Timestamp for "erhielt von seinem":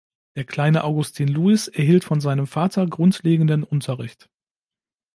1.67-2.47